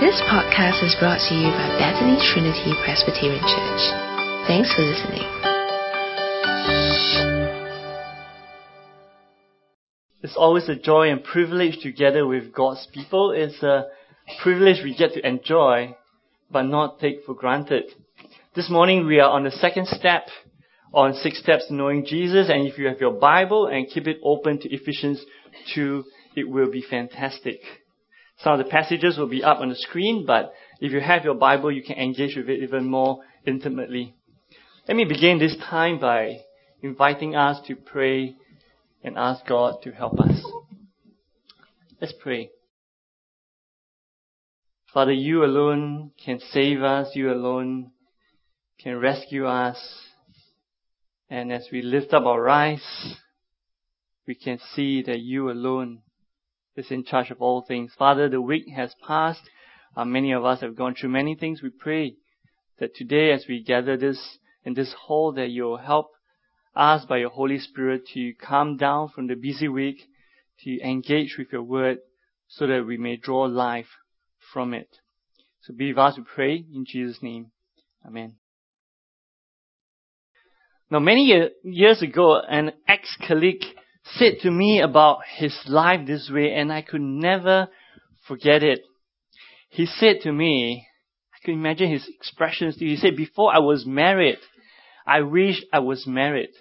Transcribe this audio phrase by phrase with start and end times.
[0.00, 3.82] This podcast is brought to you by Bethany Trinity Presbyterian Church.
[4.46, 5.22] Thanks for listening.
[10.22, 13.32] It's always a joy and privilege together with God's people.
[13.32, 13.86] It's a
[14.42, 15.96] privilege we get to enjoy,
[16.50, 17.84] but not take for granted.
[18.54, 20.28] This morning we are on the second step
[20.92, 24.18] on six steps to knowing Jesus, and if you have your Bible and keep it
[24.22, 25.24] open to Ephesians
[25.74, 26.04] 2,
[26.36, 27.60] it will be fantastic.
[28.38, 31.34] Some of the passages will be up on the screen, but if you have your
[31.34, 34.14] Bible, you can engage with it even more intimately.
[34.88, 36.40] Let me begin this time by
[36.82, 38.36] inviting us to pray
[39.02, 40.44] and ask God to help us.
[42.00, 42.50] Let's pray.
[44.92, 47.10] Father, you alone can save us.
[47.14, 47.92] You alone
[48.78, 49.78] can rescue us.
[51.30, 53.16] And as we lift up our eyes,
[54.26, 56.02] we can see that you alone
[56.76, 57.92] is in charge of all things.
[57.98, 59.48] Father, the week has passed.
[59.96, 61.62] Uh, many of us have gone through many things.
[61.62, 62.16] We pray
[62.78, 66.10] that today as we gather this in this hall that you'll help
[66.74, 70.02] us by your Holy Spirit to come down from the busy week
[70.64, 71.98] to engage with your word
[72.48, 73.86] so that we may draw life
[74.52, 74.88] from it.
[75.62, 77.52] So be with us, we pray in Jesus' name.
[78.06, 78.34] Amen.
[80.90, 83.64] Now many years ago, an ex-colleague
[84.04, 87.68] said to me about his life this way and I could never
[88.26, 88.80] forget it.
[89.70, 90.86] He said to me,
[91.34, 92.76] I can imagine his expressions.
[92.78, 94.38] He said, before I was married,
[95.06, 96.52] I wish I was married.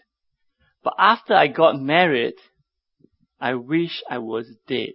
[0.83, 2.33] But after I got married,
[3.39, 4.93] I wish I was dead.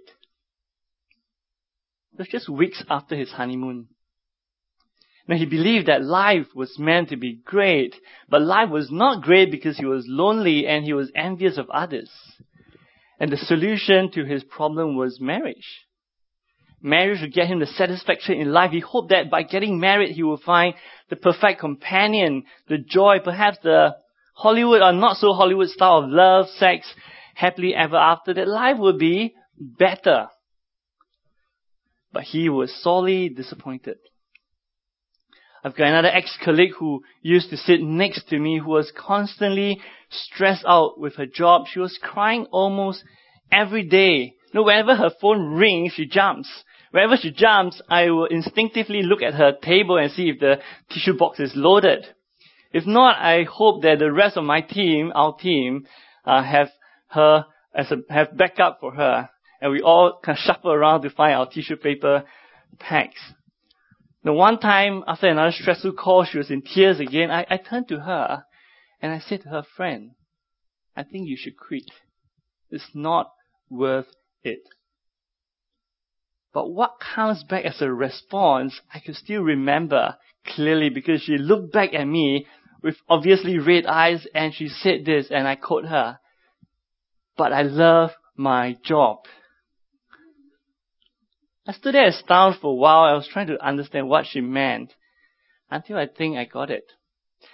[2.12, 3.88] It was just weeks after his honeymoon.
[5.28, 7.94] Now he believed that life was meant to be great,
[8.30, 12.10] but life was not great because he was lonely and he was envious of others.
[13.20, 15.84] And the solution to his problem was marriage.
[16.80, 18.70] Marriage would get him the satisfaction in life.
[18.70, 20.74] He hoped that by getting married he would find
[21.10, 23.96] the perfect companion, the joy, perhaps the
[24.34, 26.86] Hollywood or not so Hollywood style of love, sex,
[27.34, 30.28] happily ever after, that life would be better.
[32.12, 33.98] But he was sorely disappointed.
[35.64, 39.80] I've got another ex-colleague who used to sit next to me who was constantly
[40.10, 41.66] stressed out with her job.
[41.72, 43.02] She was crying almost
[43.50, 44.34] every day.
[44.52, 46.48] You know, whenever her phone rings, she jumps.
[46.90, 50.60] Wherever she jumps, I will instinctively look at her table and see if the
[50.90, 52.06] tissue box is loaded.
[52.72, 55.86] If not, I hope that the rest of my team, our team,
[56.24, 56.68] uh, have
[57.08, 59.28] her as a, have backup for her,
[59.60, 62.24] and we all kind of shuffle around to find our tissue paper
[62.78, 63.20] packs.
[64.24, 67.30] The one time after another stressful call, she was in tears again.
[67.30, 68.44] I, I turned to her
[69.00, 70.12] and I said to her, friend,
[70.96, 71.90] I think you should quit.
[72.70, 73.30] It's not
[73.70, 74.08] worth
[74.42, 74.60] it.
[76.52, 81.72] But what comes back as a response, I can still remember clearly because she looked
[81.72, 82.46] back at me
[82.82, 86.18] with obviously red eyes and she said this and I quote her,
[87.36, 89.18] but I love my job.
[91.68, 93.04] I stood there astounded for a while.
[93.04, 94.94] I was trying to understand what she meant
[95.70, 96.90] until I think I got it.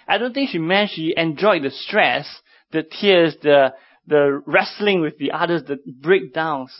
[0.07, 2.25] I don't think she meant she enjoyed the stress,
[2.71, 3.73] the tears, the,
[4.07, 6.71] the wrestling with the others, the breakdowns.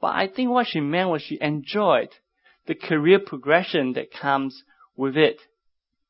[0.00, 2.08] But I think what she meant was she enjoyed
[2.66, 4.62] the career progression that comes
[4.96, 5.36] with it.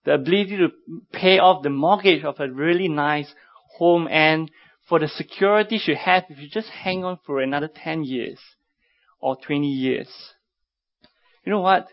[0.04, 0.68] The ability to
[1.12, 3.34] pay off the mortgage of a really nice
[3.76, 4.48] home and
[4.88, 8.38] for the security she had if you just hang on for another 10 years
[9.20, 10.08] or 20 years.
[11.50, 11.88] You know what?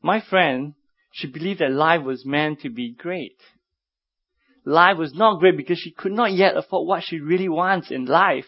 [0.00, 0.74] My friend,
[1.10, 3.36] she believed that life was meant to be great.
[4.64, 8.04] Life was not great because she could not yet afford what she really wants in
[8.04, 8.46] life.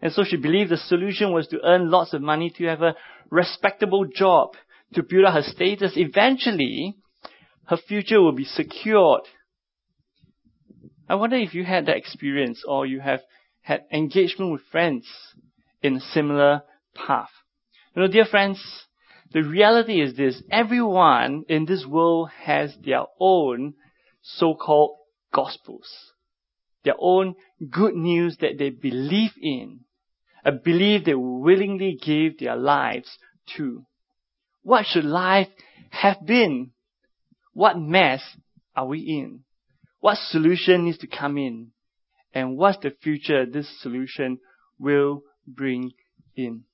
[0.00, 2.94] And so she believed the solution was to earn lots of money, to have a
[3.28, 4.50] respectable job,
[4.94, 5.94] to build up her status.
[5.96, 6.94] Eventually,
[7.66, 9.22] her future will be secured.
[11.08, 13.22] I wonder if you had that experience or you have
[13.62, 15.08] had engagement with friends
[15.82, 16.62] in a similar
[16.94, 17.30] path.
[17.96, 18.62] You know, dear friends,
[19.32, 23.74] the reality is this, everyone in this world has their own
[24.22, 24.96] so-called
[25.32, 25.88] gospels.
[26.84, 27.34] Their own
[27.70, 29.80] good news that they believe in.
[30.44, 33.18] A belief they willingly give their lives
[33.56, 33.84] to.
[34.62, 35.48] What should life
[35.90, 36.70] have been?
[37.52, 38.22] What mess
[38.74, 39.40] are we in?
[40.00, 41.72] What solution needs to come in?
[42.32, 44.38] And what's the future this solution
[44.78, 45.92] will bring
[46.36, 46.64] in?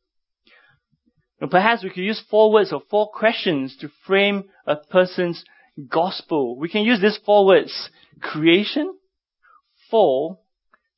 [1.50, 5.44] Perhaps we could use four words or four questions to frame a person's
[5.88, 6.58] gospel.
[6.58, 7.90] We can use these four words.
[8.20, 8.96] Creation,
[9.90, 10.44] fall,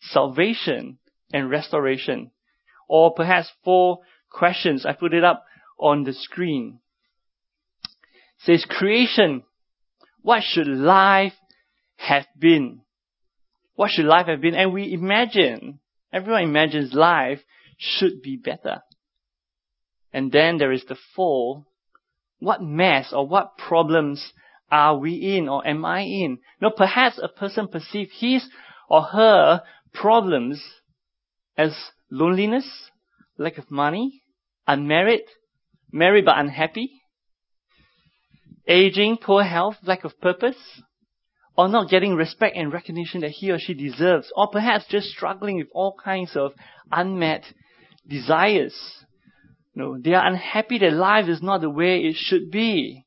[0.00, 0.98] salvation,
[1.32, 2.31] and restoration.
[2.88, 4.00] Or perhaps four
[4.31, 4.84] questions.
[4.87, 5.44] I put it up
[5.78, 6.81] on the screen.
[8.38, 9.42] says creation.
[10.22, 11.34] What should life
[11.96, 12.82] have been?
[13.75, 14.54] What should life have been?
[14.54, 15.81] And we imagine,
[16.12, 17.40] everyone imagines life
[17.78, 18.82] should be better.
[20.16, 21.66] And then there is the fall.
[22.38, 24.32] What mess or what problems
[24.70, 26.38] are we in or am I in?
[26.58, 28.48] No, perhaps a person perceives his
[28.88, 29.60] or her
[29.92, 30.64] problems
[31.58, 31.76] as
[32.10, 32.66] loneliness,
[33.36, 34.22] lack of money,
[34.66, 35.24] unmarried,
[35.92, 37.02] married but unhappy,
[38.66, 40.80] aging, poor health, lack of purpose,
[41.58, 45.58] or not getting respect and recognition that he or she deserves, or perhaps just struggling
[45.58, 46.52] with all kinds of
[46.90, 47.44] unmet
[48.08, 49.04] desires.
[49.76, 53.05] No, they are unhappy that life is not the way it should be.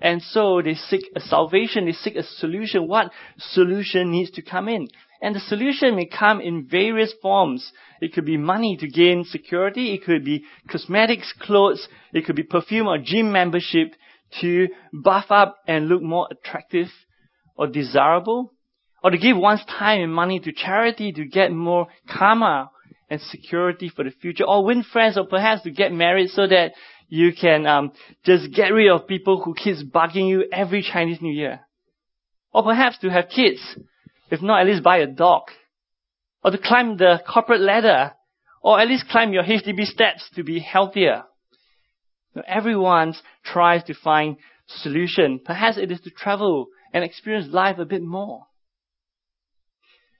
[0.00, 2.86] And so they seek a salvation, they seek a solution.
[2.86, 4.86] What solution needs to come in?
[5.20, 7.72] And the solution may come in various forms.
[8.00, 9.94] It could be money to gain security.
[9.94, 11.88] It could be cosmetics, clothes.
[12.12, 13.94] It could be perfume or gym membership
[14.40, 16.88] to buff up and look more attractive
[17.56, 18.52] or desirable.
[19.04, 22.71] Or to give one's time and money to charity to get more karma
[23.12, 24.44] and security for the future.
[24.44, 26.72] Or win friends or perhaps to get married so that
[27.08, 27.92] you can um,
[28.24, 31.60] just get rid of people who keeps bugging you every Chinese New Year.
[32.54, 33.60] Or perhaps to have kids.
[34.30, 35.42] If not, at least buy a dog.
[36.42, 38.12] Or to climb the corporate ladder.
[38.62, 41.24] Or at least climb your HDB steps to be healthier.
[42.34, 43.14] Now, everyone
[43.44, 45.38] tries to find solution.
[45.44, 48.46] Perhaps it is to travel and experience life a bit more.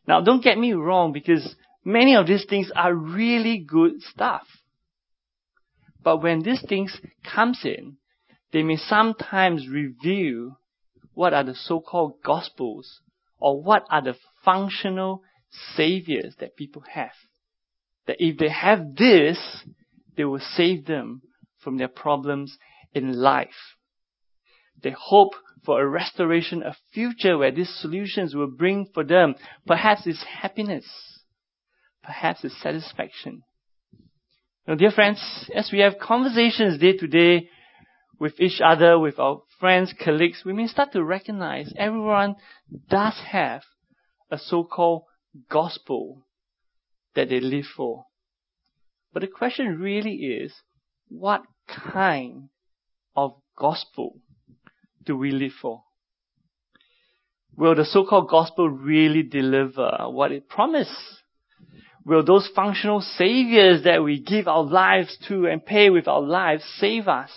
[0.06, 4.46] Now, don't get me wrong because many of these things are really good stuff.
[6.02, 7.96] But when these things comes in,
[8.52, 10.58] they may sometimes reveal
[11.14, 13.00] what are the so-called gospels
[13.38, 15.22] or what are the functional
[15.74, 17.12] saviors that people have.
[18.06, 19.38] That if they have this,
[20.16, 21.22] they will save them
[21.62, 22.56] from their problems
[22.92, 23.76] in life.
[24.82, 29.36] They hope for a restoration, a future where these solutions will bring for them
[29.66, 30.84] perhaps it's happiness,
[32.02, 33.42] perhaps it's satisfaction,
[34.66, 37.48] now, dear friends, as we have conversations day to day
[38.20, 42.36] with each other, with our friends, colleagues, we may start to recognize everyone
[42.88, 43.62] does have
[44.30, 45.02] a so-called
[45.50, 46.24] gospel
[47.16, 48.04] that they live for.
[49.12, 50.54] But the question really is,
[51.08, 52.48] what kind
[53.16, 54.20] of gospel
[55.04, 55.82] do we live for?
[57.56, 61.21] Will the so-called gospel really deliver what it promised?
[62.04, 66.64] Will those functional saviors that we give our lives to and pay with our lives
[66.78, 67.30] save us?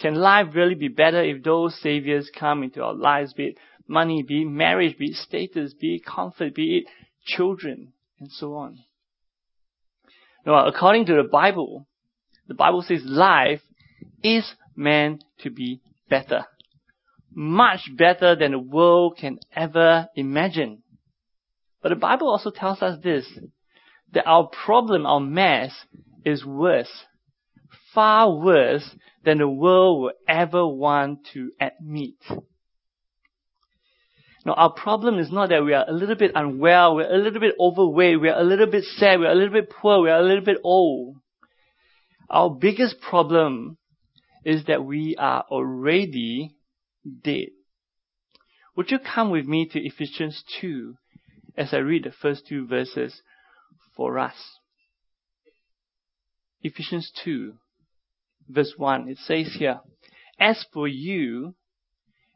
[0.00, 3.58] Can life really be better if those saviors come into our lives, be it
[3.88, 6.84] money, be it marriage, be it status, be it comfort, be it
[7.24, 8.78] children, and so on?
[10.46, 11.88] Now, according to the Bible,
[12.46, 13.60] the Bible says life
[14.22, 16.46] is meant to be better.
[17.34, 20.82] Much better than the world can ever imagine.
[21.82, 23.26] But the Bible also tells us this,
[24.12, 25.72] that our problem, our mess,
[26.24, 27.04] is worse.
[27.94, 28.94] Far worse
[29.24, 32.14] than the world will ever want to admit.
[34.44, 37.40] Now, our problem is not that we are a little bit unwell, we're a little
[37.40, 40.44] bit overweight, we're a little bit sad, we're a little bit poor, we're a little
[40.44, 41.16] bit old.
[42.30, 43.76] Our biggest problem
[44.44, 46.54] is that we are already
[47.22, 47.48] dead.
[48.76, 50.94] Would you come with me to Ephesians 2
[51.56, 53.20] as I read the first two verses
[53.98, 54.36] for us.
[56.62, 57.52] Ephesians 2,
[58.48, 59.80] verse 1, it says here,
[60.38, 61.56] As for you,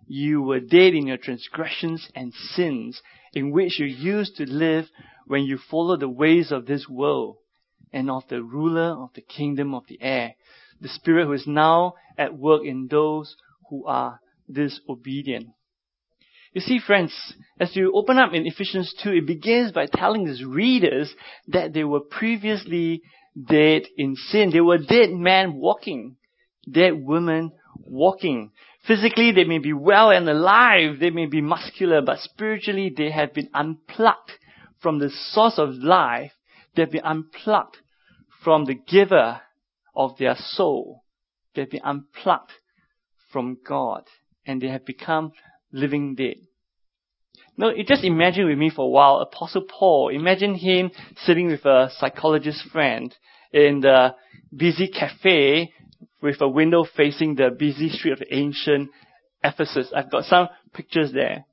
[0.09, 3.01] you were dead in your transgressions and sins
[3.33, 4.87] in which you used to live
[5.29, 7.37] when you followed the ways of this world
[7.93, 10.35] and of the ruler of the kingdom of the air,
[10.81, 13.37] the spirit who is now at work in those
[13.71, 14.19] who are
[14.51, 15.47] disobedient.
[16.53, 17.13] You see, friends,
[17.59, 21.13] as you open up in Ephesians 2, it begins by telling his readers
[21.49, 23.03] that they were previously
[23.43, 24.51] dead in sin.
[24.53, 26.17] They were dead men walking,
[26.71, 28.51] dead women walking.
[28.87, 33.33] Physically, they may be well and alive, they may be muscular, but spiritually, they have
[33.33, 34.33] been unplugged
[34.81, 36.33] from the source of life.
[36.75, 37.79] They have been unplugged
[38.45, 39.41] from the giver
[39.95, 41.05] of their soul.
[41.55, 42.51] They have been unplugged
[43.33, 44.05] from God,
[44.45, 45.33] and they have become
[45.73, 46.37] living dead.
[47.57, 50.91] No, you just imagine with me for a while, Apostle Paul, imagine him
[51.25, 53.15] sitting with a psychologist friend
[53.53, 54.15] in the
[54.55, 55.73] busy cafe
[56.23, 58.91] with a window facing the busy street of ancient
[59.45, 59.93] Ephesus.
[59.95, 61.45] I've got some pictures there.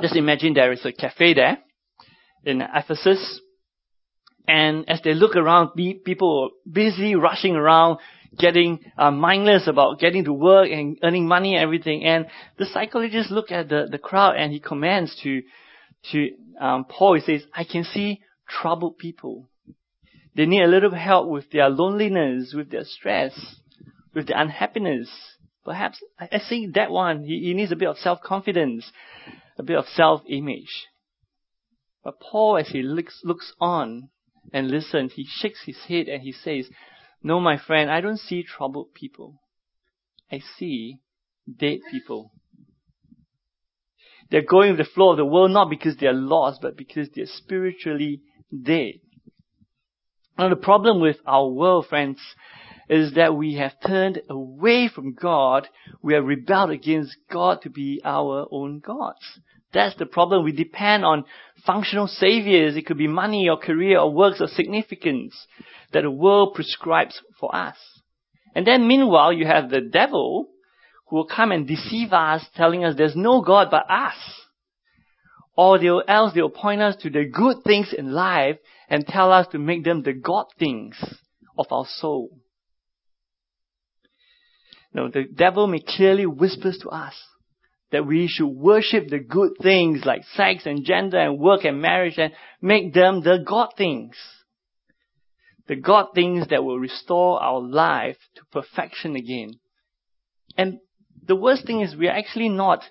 [0.00, 1.58] Just imagine there is a cafe there
[2.44, 3.40] in Ephesus.
[4.48, 5.72] And as they look around,
[6.04, 7.98] people are busy rushing around,
[8.38, 12.04] getting uh, mindless about getting to work and earning money and everything.
[12.04, 12.26] And
[12.58, 15.42] the psychologist look at the, the crowd and he commands to,
[16.12, 19.48] to um, Paul, he says, I can see troubled people.
[20.36, 23.32] They need a little help with their loneliness, with their stress,
[24.14, 25.10] with their unhappiness.
[25.64, 28.90] Perhaps, I think that one, he, he needs a bit of self-confidence,
[29.58, 30.86] a bit of self-image.
[32.02, 34.08] But Paul, as he looks, looks on
[34.52, 36.68] and listens, he shakes his head and he says,
[37.22, 39.40] No, my friend, I don't see troubled people.
[40.32, 41.00] I see
[41.58, 42.32] dead people.
[44.30, 47.26] They're going with the flow of the world not because they're lost, but because they're
[47.26, 48.22] spiritually
[48.62, 48.94] dead.
[50.38, 52.18] Now the problem with our world, friends,
[52.88, 55.68] is that we have turned away from God.
[56.02, 59.40] We have rebelled against God to be our own gods.
[59.72, 60.44] That's the problem.
[60.44, 61.24] We depend on
[61.64, 62.76] functional saviors.
[62.76, 65.34] It could be money or career or works of significance
[65.92, 67.76] that the world prescribes for us.
[68.54, 70.48] And then meanwhile, you have the devil
[71.06, 74.16] who will come and deceive us, telling us there's no God but us.
[75.56, 78.56] Or they'll, else they'll point us to the good things in life
[78.88, 80.96] and tell us to make them the God things
[81.56, 82.38] of our soul.
[84.92, 87.14] No, the devil may clearly whispers to us
[87.92, 92.18] that we should worship the good things like sex and gender and work and marriage
[92.18, 92.32] and
[92.62, 94.14] make them the God things.
[95.66, 99.52] The God things that will restore our life to perfection again.
[100.56, 100.78] And
[101.26, 102.82] the worst thing is we are actually not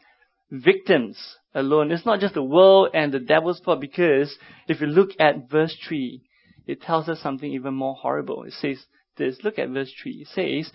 [0.52, 1.18] victims
[1.54, 1.92] alone.
[1.92, 4.36] It's not just the world and the devil's fault because
[4.68, 6.22] if you look at verse 3,
[6.68, 8.44] it tells us something even more horrible.
[8.44, 8.78] It says
[9.18, 10.26] this, look at verse 3.
[10.26, 10.72] It says,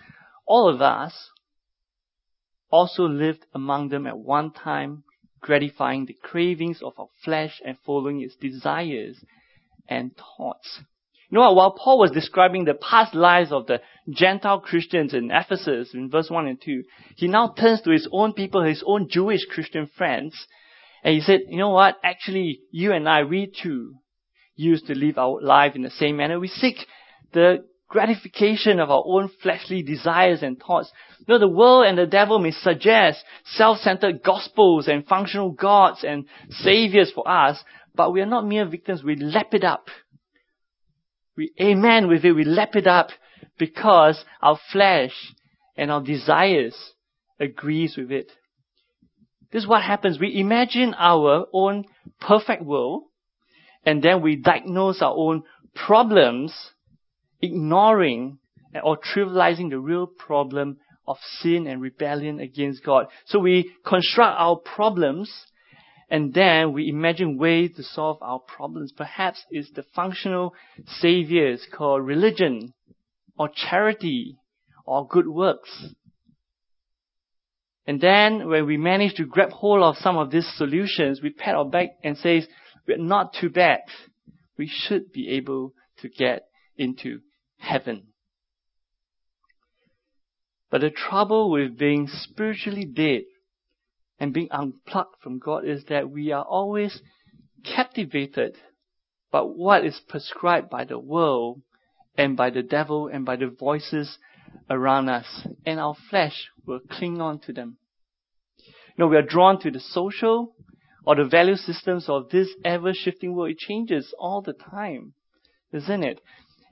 [0.47, 1.31] all of us
[2.75, 5.05] also lived among them at one time,
[5.41, 9.17] gratifying the cravings of our flesh and following its desires
[9.89, 10.81] and thoughts.
[11.31, 11.55] You know what?
[11.55, 16.29] While Paul was describing the past lives of the Gentile Christians in Ephesus in verse
[16.29, 16.83] 1 and 2,
[17.15, 20.35] he now turns to his own people, his own Jewish Christian friends,
[21.05, 21.99] and he said, you know what?
[22.03, 23.95] Actually, you and I, we too,
[24.57, 26.41] used to live our life in the same manner.
[26.41, 26.79] We seek
[27.33, 30.91] the gratification of our own fleshly desires and thoughts.
[31.29, 37.13] No, the world and the devil may suggest self-centered gospels and functional gods and saviors
[37.13, 37.63] for us,
[37.95, 39.03] but we are not mere victims.
[39.03, 39.89] We lap it up.
[41.37, 42.33] We amen with it.
[42.33, 43.09] We lap it up
[43.59, 45.13] because our flesh
[45.77, 46.77] and our desires
[47.41, 48.31] agrees with it.
[49.53, 50.19] This is what happens.
[50.19, 51.85] We imagine our own
[52.21, 53.05] perfect world
[53.87, 56.53] and then we diagnose our own problems
[57.45, 58.39] ignoring
[58.83, 63.07] or trivializing the real problem of sin and rebellion against God.
[63.27, 65.31] So we construct our problems
[66.11, 68.93] and then we imagine ways to solve our problems.
[68.93, 70.55] Perhaps it's the functional
[70.87, 72.73] saviors called religion
[73.39, 74.39] or charity
[74.85, 75.89] or good works.
[77.87, 81.55] And then when we manage to grab hold of some of these solutions, we pat
[81.55, 82.47] our back and say,
[82.87, 83.81] we're not too bad.
[84.57, 86.47] We should be able to get
[86.77, 87.21] into
[87.65, 88.09] heaven.
[90.71, 93.23] But the trouble with being spiritually dead
[94.19, 97.01] and being unplugged from God is that we are always
[97.65, 98.57] captivated
[99.31, 101.63] by what is prescribed by the world
[102.17, 104.19] and by the devil and by the voices
[104.71, 105.47] around us.
[105.65, 107.77] And our flesh will cling on to them.
[108.59, 110.55] You know, we are drawn to the social
[111.05, 113.51] or the value systems of this ever shifting world.
[113.51, 115.15] It changes all the time,
[115.73, 116.21] isn't it?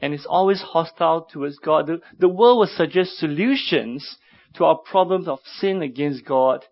[0.02, 1.87] And is always hostile towards God.
[1.87, 4.18] The, the world will suggest solutions
[4.54, 6.64] to our problems of sin against God,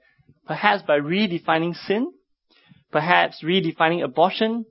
[0.46, 2.12] perhaps by redefining sin,
[2.90, 4.66] perhaps redefining abortion,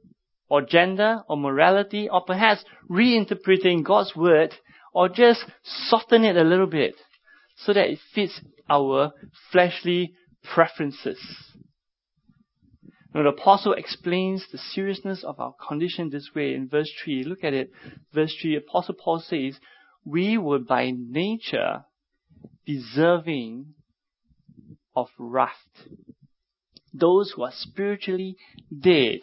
[0.49, 4.53] or gender, or morality, or perhaps reinterpreting God's word,
[4.93, 6.95] or just soften it a little bit
[7.55, 9.11] so that it fits our
[9.51, 10.13] fleshly
[10.43, 11.19] preferences.
[13.13, 17.23] Now the apostle explains the seriousness of our condition this way in verse 3.
[17.23, 17.71] Look at it.
[18.13, 19.59] Verse 3, apostle Paul says,
[20.05, 21.85] we were by nature
[22.65, 23.73] deserving
[24.95, 25.51] of wrath.
[26.93, 28.37] Those who are spiritually
[28.77, 29.19] dead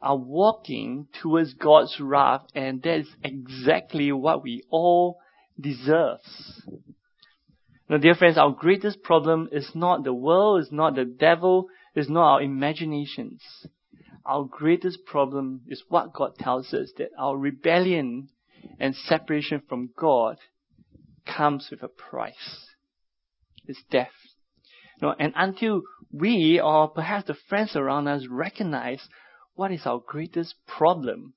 [0.00, 5.18] are walking towards God's wrath and that is exactly what we all
[5.58, 6.20] deserve.
[7.88, 12.08] Now dear friends, our greatest problem is not the world, is not the devil, is
[12.08, 13.42] not our imaginations.
[14.24, 18.28] Our greatest problem is what God tells us that our rebellion
[18.78, 20.36] and separation from God
[21.26, 22.68] comes with a price.
[23.66, 24.10] It's death.
[25.00, 29.08] You and until we or perhaps the friends around us recognize
[29.54, 31.34] what is our greatest problem,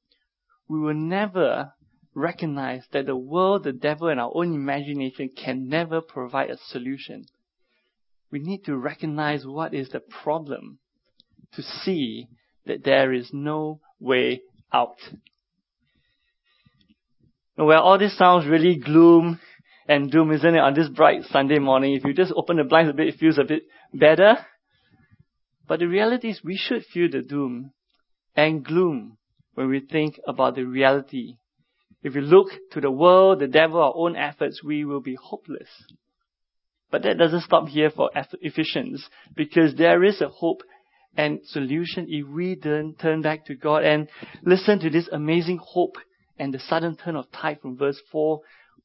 [0.67, 1.73] we will never
[2.13, 7.25] recognize that the world, the devil, and our own imagination can never provide a solution.
[8.31, 10.79] We need to recognize what is the problem
[11.53, 12.27] to see
[12.65, 14.97] that there is no way out.
[17.57, 19.39] Now well, all this sounds really gloom
[19.87, 21.93] and doom, isn't it, on this bright Sunday morning?
[21.95, 24.35] If you just open the blinds a bit, it feels a bit better.
[25.67, 27.71] But the reality is we should feel the doom
[28.35, 29.17] and gloom
[29.55, 31.37] when we think about the reality.
[32.01, 35.69] If we look to the world, the devil, our own efforts, we will be hopeless.
[36.91, 38.09] But that doesn't stop here for
[38.41, 40.61] Ephesians because there is a hope
[41.15, 44.07] and solution if we then turn back to God and
[44.43, 45.95] listen to this amazing hope
[46.37, 48.41] and the sudden turn of tide from verse 4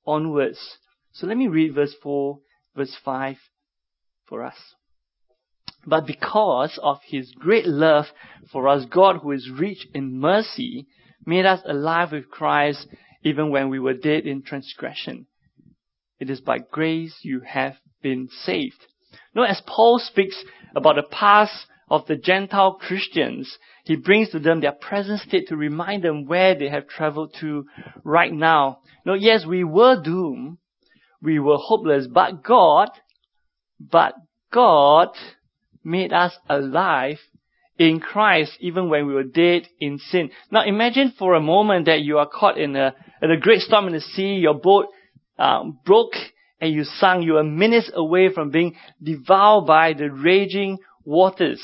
[0.06, 0.78] onwards.
[1.12, 2.38] So let me read verse 4,
[2.76, 3.36] verse 5
[4.26, 4.56] for us.
[5.86, 8.06] But because of his great love
[8.50, 10.86] for us, God, who is rich in mercy,
[11.26, 12.86] made us alive with Christ
[13.22, 15.26] even when we were dead in transgression.
[16.20, 18.86] It is by grace you have been saved.
[19.34, 20.36] Now, as Paul speaks
[20.74, 25.56] about the past of the Gentile Christians, he brings to them their present state to
[25.56, 27.66] remind them where they have traveled to
[28.04, 28.78] right now.
[29.04, 30.58] Now, yes, we were doomed.
[31.20, 32.90] We were hopeless, but God,
[33.80, 34.14] but
[34.52, 35.08] God
[35.82, 37.18] made us alive
[37.78, 40.30] in Christ even when we were dead in sin.
[40.50, 43.86] Now imagine for a moment that you are caught in a, in a great storm
[43.86, 44.86] in the sea, your boat
[45.38, 46.14] um, broke
[46.60, 47.24] and you sunk.
[47.24, 51.60] You were minutes away from being devoured by the raging waters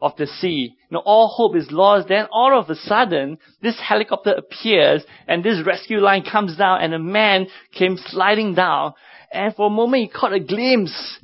[0.00, 0.76] of the sea.
[0.90, 2.08] Now all hope is lost.
[2.08, 6.92] Then all of a sudden, this helicopter appears and this rescue line comes down and
[6.92, 8.94] a man came sliding down.
[9.32, 11.18] And for a moment you caught a glimpse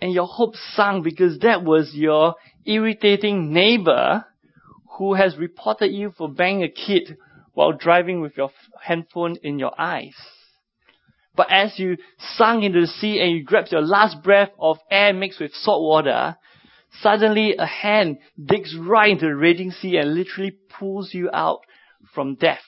[0.00, 2.34] and your hope sunk because that was your
[2.66, 4.26] irritating neighbor
[4.98, 7.16] who has reported you for banging a kid
[7.54, 8.50] while driving with your
[8.82, 10.14] handphone in your eyes.
[11.34, 11.96] But as you
[12.36, 15.82] sunk into the sea and you grabbed your last breath of air mixed with salt
[15.82, 16.36] water,
[17.00, 21.60] Suddenly a hand digs right into the raging sea and literally pulls you out
[22.14, 22.62] from death.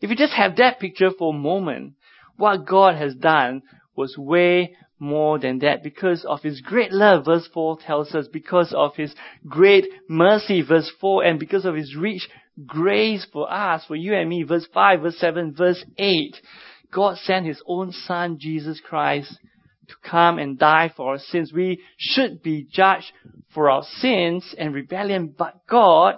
[0.00, 1.94] If you just have that picture for a moment,
[2.36, 3.62] what God has done
[3.96, 8.72] was way more than that because of his great love, verse 4 tells us, because
[8.76, 9.14] of his
[9.46, 12.28] great mercy, verse 4, and because of his rich
[12.66, 16.36] grace for us, for you and me, verse 5, verse 7, verse 8.
[16.92, 19.38] God sent his own son, Jesus Christ,
[19.88, 21.52] to come and die for our sins.
[21.52, 23.12] We should be judged
[23.54, 26.16] for our sins and rebellion, but God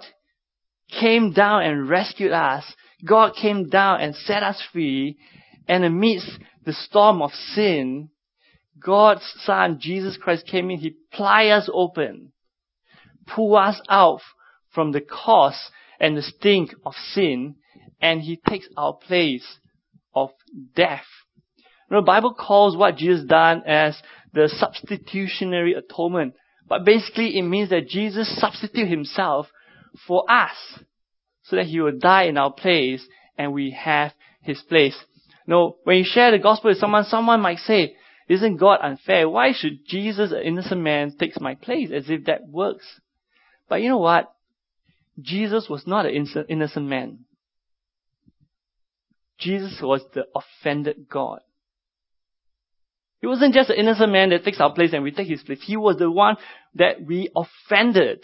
[0.99, 2.63] came down and rescued us.
[3.05, 5.17] God came down and set us free.
[5.67, 6.29] And amidst
[6.65, 8.09] the storm of sin,
[8.83, 10.79] God's Son, Jesus Christ, came in.
[10.79, 12.31] He plied us open,
[13.27, 14.21] pulled us out
[14.73, 17.55] from the cause and the stink of sin,
[18.01, 19.59] and He takes our place
[20.13, 20.31] of
[20.75, 21.05] death
[21.91, 24.01] know, the Bible calls what Jesus done as
[24.33, 26.33] the substitutionary atonement.
[26.67, 29.47] But basically it means that Jesus substituted himself
[30.07, 30.55] for us
[31.43, 33.05] so that he will die in our place
[33.37, 34.97] and we have his place.
[35.45, 37.95] Know, when you share the gospel with someone, someone might say,
[38.29, 39.27] isn't God unfair?
[39.27, 42.85] Why should Jesus, an innocent man, take my place as if that works?
[43.67, 44.33] But you know what?
[45.19, 47.25] Jesus was not an innocent man.
[49.41, 51.39] Jesus was the offended God.
[53.19, 55.61] He wasn't just an innocent man that takes our place and we take his place.
[55.63, 56.37] He was the one
[56.75, 58.23] that we offended.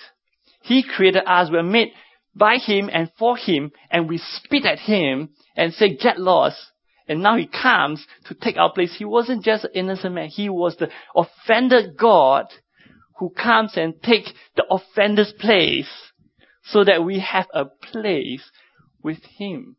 [0.62, 1.50] He created us.
[1.52, 1.92] We're made
[2.36, 6.58] by him and for him and we spit at him and say, get lost.
[7.08, 8.96] And now he comes to take our place.
[8.98, 10.30] He wasn't just an innocent man.
[10.30, 12.46] He was the offended God
[13.18, 14.26] who comes and take
[14.56, 15.90] the offender's place
[16.64, 18.44] so that we have a place
[19.02, 19.78] with him.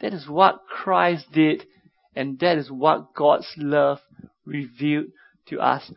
[0.00, 1.66] That is what Christ did
[2.16, 3.98] and that is what God's love
[4.44, 5.06] revealed
[5.48, 5.90] to us.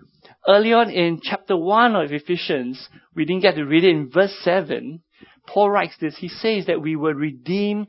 [0.48, 4.36] Early on in chapter 1 of Ephesians, we didn't get to read it in verse
[4.44, 5.02] 7.
[5.48, 6.18] Paul writes this.
[6.18, 7.88] He says that we were redeemed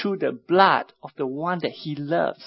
[0.00, 2.44] through the blood of the one that he loves.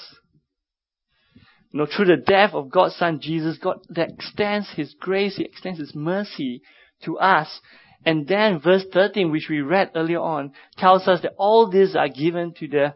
[1.72, 5.78] You know, through the death of God's Son Jesus, God extends His grace, He extends
[5.78, 6.62] His mercy
[7.04, 7.60] to us.
[8.06, 12.08] And then verse 13, which we read earlier on, tells us that all these are
[12.08, 12.94] given to the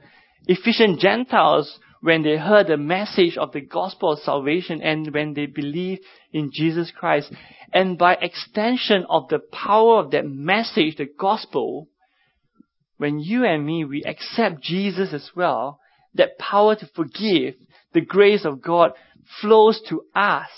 [0.47, 5.47] Ephesian Gentiles when they heard the message of the gospel of salvation and when they
[5.47, 7.31] believed in Jesus Christ.
[7.73, 11.87] And by extension of the power of that message, the gospel,
[12.97, 15.79] when you and me, we accept Jesus as well,
[16.13, 17.55] that power to forgive,
[17.93, 18.91] the grace of God
[19.41, 20.49] flows to us,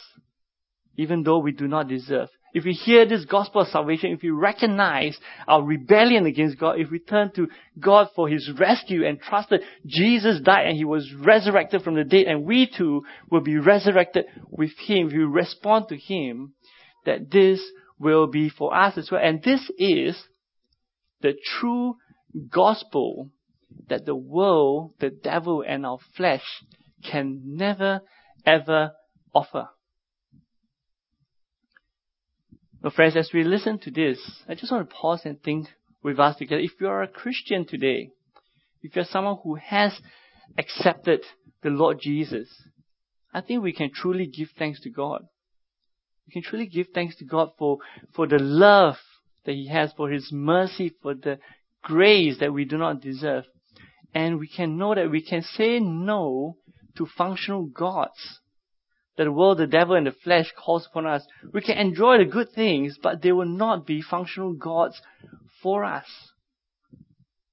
[0.98, 2.30] even though we do not deserve.
[2.54, 6.92] If we hear this gospel of salvation, if we recognize our rebellion against God, if
[6.92, 7.48] we turn to
[7.80, 12.04] God for His rescue and trust that Jesus died and He was resurrected from the
[12.04, 16.54] dead and we too will be resurrected with Him, if we respond to Him,
[17.06, 17.62] that this
[18.00, 19.22] will be for us as well.
[19.24, 20.22] And this is
[21.22, 21.96] the true
[22.50, 23.30] gospel
[23.88, 26.44] that the world, the devil, and our flesh
[27.10, 28.02] can never
[28.46, 28.92] ever
[29.34, 29.70] offer.
[32.82, 34.18] Well, friends, as we listen to this,
[34.50, 35.68] I just want to pause and think
[36.02, 36.62] with us together.
[36.62, 38.10] If you are a Christian today,
[38.82, 40.02] if you're someone who has
[40.58, 41.22] accepted
[41.62, 42.50] the Lord Jesus,
[43.32, 45.22] I think we can truly give thanks to God.
[46.26, 47.78] We can truly give thanks to God for,
[48.16, 48.96] for the love
[49.46, 51.38] that He has, for His mercy, for the
[51.84, 53.44] grace that we do not deserve.
[54.16, 56.58] And we can know that we can say no
[56.98, 58.40] to functional gods
[59.22, 61.24] that the world, the devil, and the flesh calls upon us.
[61.54, 65.00] We can enjoy the good things, but they will not be functional gods
[65.62, 66.08] for us.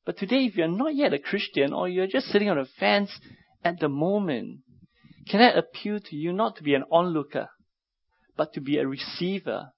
[0.07, 3.11] But today, if you're not yet a Christian or you're just sitting on the fence
[3.63, 4.61] at the moment,
[5.29, 7.51] can I appeal to you not to be an onlooker,
[8.35, 9.73] but to be a receiver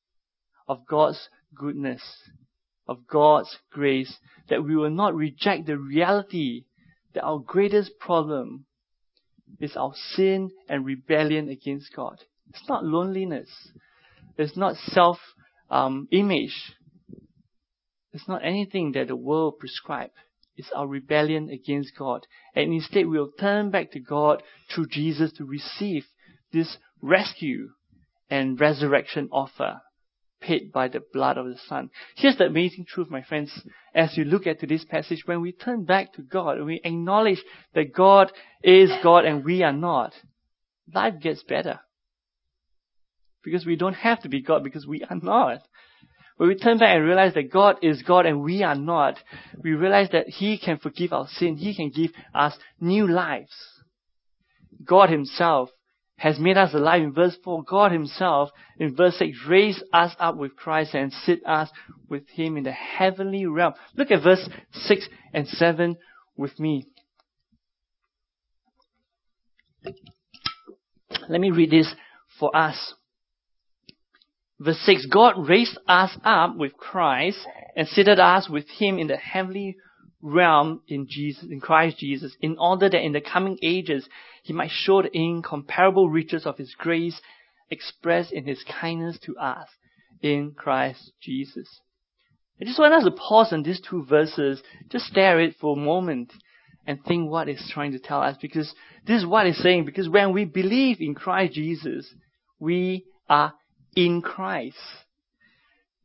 [0.69, 2.03] of God's goodness,
[2.87, 4.17] of God's grace,
[4.49, 6.67] that we will not reject the reality
[7.15, 8.67] that our greatest problem
[9.59, 12.19] is our sin and rebellion against God.
[12.51, 13.49] It's not loneliness.
[14.37, 15.19] It's not self
[15.71, 16.75] um, image.
[18.13, 20.13] It's not anything that the world prescribes.
[20.57, 22.27] It's our rebellion against God.
[22.55, 24.43] And instead, we'll turn back to God
[24.75, 26.05] through Jesus to receive
[26.53, 27.71] this rescue
[28.29, 29.81] and resurrection offer
[30.41, 31.91] paid by the blood of the Son.
[32.17, 33.53] Here's the amazing truth, my friends,
[33.95, 35.23] as you look at today's passage.
[35.27, 37.43] When we turn back to God and we acknowledge
[37.75, 40.13] that God is God and we are not,
[40.93, 41.81] life gets better.
[43.43, 45.63] Because we don't have to be God because we are not.
[46.37, 49.19] When we turn back and realize that God is God and we are not,
[49.63, 51.57] we realize that He can forgive our sin.
[51.57, 53.53] He can give us new lives.
[54.85, 55.71] God Himself
[56.21, 57.03] has made us alive.
[57.03, 61.41] In verse 4, God Himself, in verse 6, raised us up with Christ and sit
[61.47, 61.71] us
[62.11, 63.73] with Him in the heavenly realm.
[63.97, 65.97] Look at verse 6 and 7
[66.37, 66.87] with me.
[71.31, 71.91] Let me read this
[72.39, 72.93] for us.
[74.59, 77.39] Verse 6, God raised us up with Christ
[77.75, 79.79] and seated us with Him in the heavenly
[80.23, 84.09] realm in Jesus, in Christ Jesus, in order that in the coming ages
[84.43, 87.21] he might show the incomparable riches of his grace
[87.71, 89.69] expressed in his kindness to us
[90.23, 91.81] in Christ Jesus.
[92.61, 95.77] I just want us to pause on these two verses, just stare at it for
[95.77, 96.33] a moment
[96.87, 98.75] and think what it's trying to tell us because
[99.07, 102.13] this is what it's saying because when we believe in Christ Jesus,
[102.59, 103.55] we are
[103.97, 104.77] in Christ.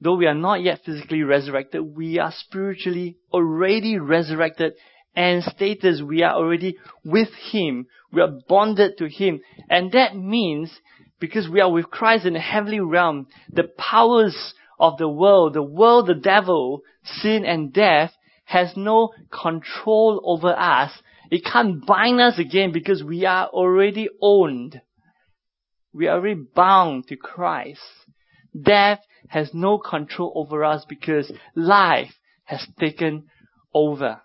[0.05, 4.73] Though we are not yet physically resurrected, we are spiritually already resurrected
[5.15, 7.87] and status we are already with Him.
[8.13, 9.39] We are bonded to Him.
[9.67, 10.69] And that means
[11.19, 15.63] because we are with Christ in the heavenly realm, the powers of the world, the
[15.63, 18.13] world, the devil, sin and death
[18.43, 20.91] has no control over us.
[21.31, 24.79] It can't bind us again because we are already owned.
[25.93, 27.81] We are already bound to Christ.
[28.55, 32.11] Death has no control over us because life
[32.45, 33.25] has taken
[33.73, 34.21] over.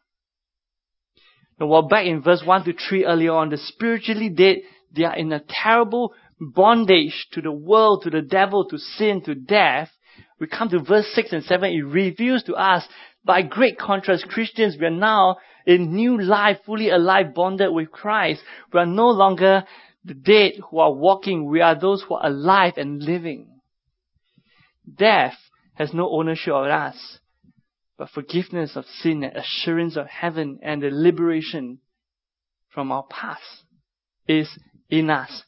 [1.58, 4.58] Now, while back in verse 1 to 3 earlier on, the spiritually dead,
[4.94, 9.34] they are in a terrible bondage to the world, to the devil, to sin, to
[9.34, 9.90] death.
[10.38, 12.86] We come to verse 6 and 7, it reveals to us,
[13.24, 15.36] by great contrast, Christians, we are now
[15.66, 18.40] in new life, fully alive, bonded with Christ.
[18.72, 19.64] We are no longer
[20.04, 23.49] the dead who are walking, we are those who are alive and living.
[24.94, 25.37] Death
[25.74, 27.18] has no ownership of us,
[27.96, 31.79] but forgiveness of sin and assurance of heaven and the liberation
[32.68, 33.64] from our past
[34.26, 34.48] is
[34.88, 35.44] in us.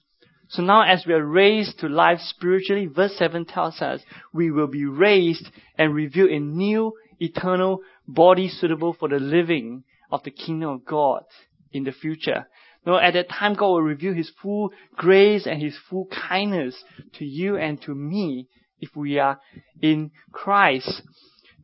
[0.49, 4.03] So now as we are raised to life spiritually, verse 7 tells us
[4.35, 10.23] we will be raised and revealed in new eternal body suitable for the living of
[10.25, 11.25] the kingdom of God
[11.73, 12.49] in the future.
[12.85, 16.77] Now at that time God will reveal His full grace and His full kindness
[17.15, 18.49] to you and to me
[18.83, 19.41] if we are
[19.81, 21.03] in Christ.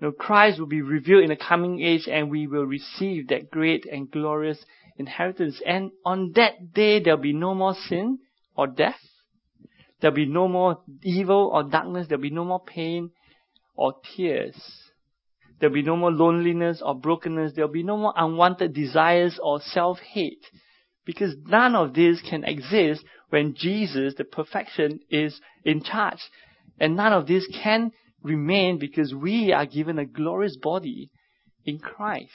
[0.00, 3.50] You know, Christ will be revealed in the coming age and we will receive that
[3.50, 4.64] great and glorious
[4.96, 5.60] inheritance.
[5.66, 8.20] And on that day, there'll be no more sin
[8.56, 9.00] or death.
[10.00, 12.06] There'll be no more evil or darkness.
[12.08, 13.10] There'll be no more pain
[13.74, 14.56] or tears.
[15.58, 17.54] There'll be no more loneliness or brokenness.
[17.54, 20.46] There'll be no more unwanted desires or self-hate.
[21.04, 26.20] Because none of this can exist when Jesus, the perfection, is in charge.
[26.80, 31.10] And none of this can remain because we are given a glorious body
[31.64, 32.32] in Christ.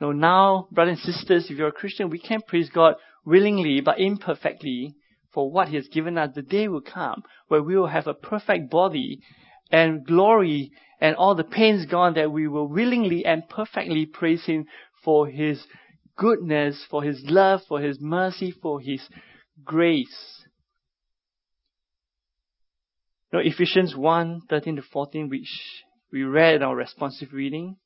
[0.00, 4.00] Now, now, brothers and sisters, if you're a Christian, we can praise God willingly but
[4.00, 4.94] imperfectly
[5.32, 6.30] for what He has given us.
[6.34, 9.20] The day will come where we will have a perfect body
[9.70, 14.66] and glory and all the pains gone that we will willingly and perfectly praise Him
[15.04, 15.64] for His
[16.16, 19.08] goodness, for His love, for His mercy, for His
[19.64, 20.41] grace.
[23.32, 25.48] Now, Ephesians 1, 13 to 14, which
[26.12, 27.76] we read in our responsive reading,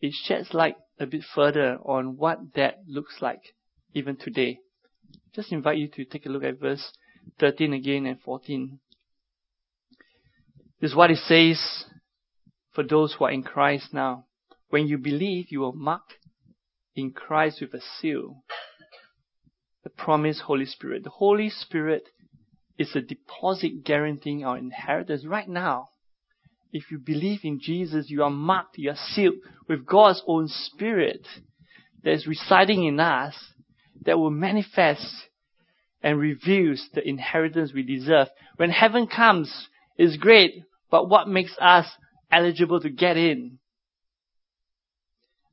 [0.00, 3.42] it sheds light a bit further on what that looks like
[3.92, 4.58] even today.
[5.34, 6.92] Just invite you to take a look at verse
[7.40, 8.78] 13 again and 14.
[10.80, 11.84] This is what it says
[12.72, 14.24] for those who are in Christ now.
[14.70, 16.14] When you believe, you are marked
[16.96, 18.42] in Christ with a seal.
[19.84, 21.04] The promised Holy Spirit.
[21.04, 22.04] The Holy Spirit
[22.82, 25.88] is a deposit guaranteeing our inheritance right now.
[26.72, 29.34] If you believe in Jesus, you are marked, you are sealed
[29.68, 31.26] with God's own Spirit
[32.02, 33.34] that is residing in us
[34.04, 35.06] that will manifest
[36.02, 38.28] and reveals the inheritance we deserve.
[38.56, 41.86] When heaven comes, it's great, but what makes us
[42.30, 43.58] eligible to get in?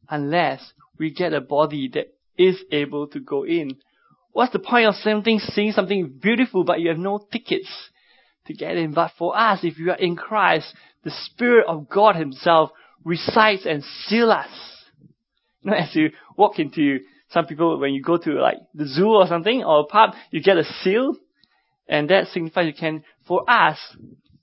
[0.09, 3.77] Unless we get a body that is able to go in.
[4.31, 7.69] What's the point of something, seeing something beautiful, but you have no tickets
[8.45, 8.93] to get in?
[8.93, 12.71] But for us, if you are in Christ, the Spirit of God Himself
[13.03, 14.49] resides and seals us.
[15.61, 16.99] You know, as you walk into
[17.31, 20.41] some people, when you go to like the zoo or something, or a pub, you
[20.41, 21.15] get a seal,
[21.87, 23.77] and that signifies you can, for us,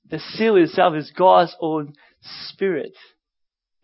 [0.08, 1.94] the seal itself is God's own
[2.48, 2.92] Spirit.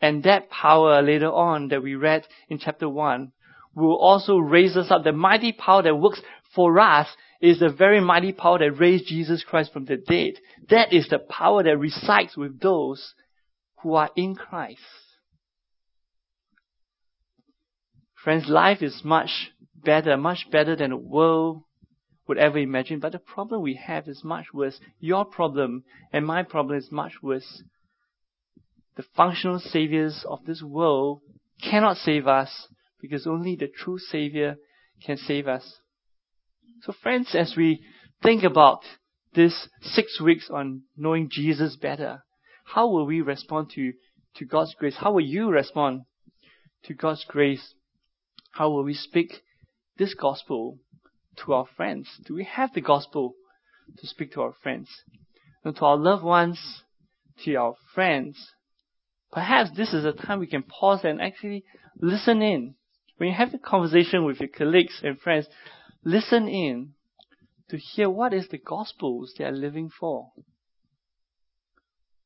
[0.01, 3.33] And that power later on that we read in chapter 1
[3.75, 5.05] will also raise us up.
[5.05, 6.21] The mighty power that works
[6.55, 7.09] for us
[7.41, 10.35] is the very mighty power that raised Jesus Christ from the dead.
[10.71, 13.15] That is the power that resides with those
[13.83, 14.81] who are in Christ.
[18.23, 21.65] Friends, life is much better, much better than the world
[22.29, 23.01] would ever imagine.
[23.01, 24.79] But the problem we have is much worse.
[25.01, 25.83] Your problem
[26.13, 27.63] and my problem is much worse.
[28.97, 31.23] The functional saviors of this world
[31.61, 32.69] cannot save us
[33.03, 34.57] because only the true Savior
[35.05, 35.81] can save us.
[36.83, 37.85] So friends, as we
[38.23, 38.81] think about
[39.35, 42.23] this six weeks on knowing Jesus better,
[42.65, 43.93] how will we respond to,
[44.37, 44.97] to God's grace?
[44.99, 46.03] How will you respond
[46.85, 47.75] to God's grace?
[48.53, 49.43] How will we speak
[49.99, 50.79] this gospel
[51.45, 52.09] to our friends?
[52.27, 53.35] Do we have the gospel
[53.99, 54.89] to speak to our friends?
[55.65, 56.83] And to our loved ones,
[57.45, 58.37] to our friends,
[59.33, 61.65] perhaps this is a time we can pause and actually
[62.01, 62.75] listen in
[63.23, 65.47] when you have a conversation with your colleagues and friends,
[66.03, 66.95] listen in
[67.71, 70.33] to hear what is the gospels they are living for.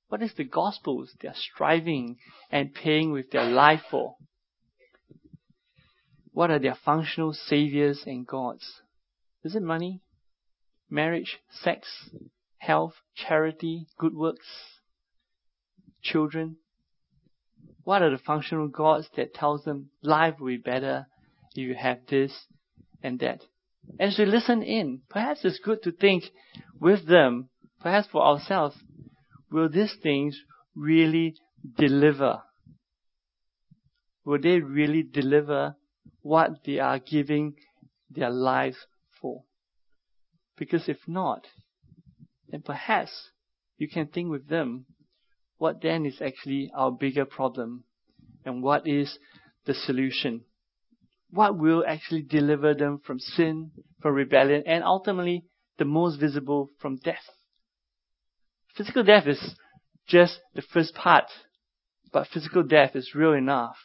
[0.08, 2.16] What is the gospels they are striving
[2.50, 4.16] and paying with their life for?
[6.32, 8.80] What are their functional saviors and gods?
[9.44, 10.00] Is it money,
[10.88, 12.08] marriage, sex,
[12.56, 14.46] health, charity, good works,
[16.02, 16.56] children?
[17.86, 21.06] What are the functional gods that tells them life will be better
[21.54, 22.32] if you have this
[23.00, 23.42] and that?
[24.00, 26.24] As we listen in, perhaps it's good to think
[26.80, 27.48] with them,
[27.80, 28.74] perhaps for ourselves,
[29.52, 30.36] will these things
[30.74, 31.36] really
[31.78, 32.42] deliver?
[34.24, 35.76] Will they really deliver
[36.22, 37.54] what they are giving
[38.10, 38.78] their lives
[39.20, 39.44] for?
[40.58, 41.46] Because if not,
[42.48, 43.30] then perhaps
[43.78, 44.86] you can think with them
[45.58, 47.84] what then is actually our bigger problem?
[48.44, 49.18] And what is
[49.64, 50.42] the solution?
[51.30, 55.44] What will actually deliver them from sin, from rebellion, and ultimately
[55.78, 57.24] the most visible from death?
[58.76, 59.54] Physical death is
[60.06, 61.24] just the first part,
[62.12, 63.76] but physical death is real enough